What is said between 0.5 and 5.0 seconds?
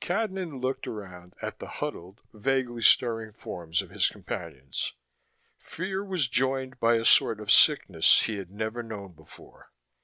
looked around at the huddled, vaguely stirring forms of his companions.